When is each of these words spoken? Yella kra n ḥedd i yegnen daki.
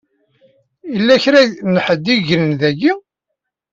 Yella 0.93 1.15
kra 1.23 1.41
n 1.71 1.75
ḥedd 1.85 2.05
i 2.13 2.15
yegnen 2.15 2.51
daki. 2.61 2.93